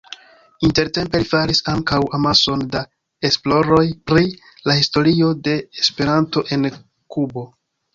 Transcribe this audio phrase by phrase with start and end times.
[0.67, 2.83] Intertempe li faris ankaŭ amason da
[3.31, 4.27] esploroj pri
[4.71, 7.51] la historio de Esperanto en Kubo.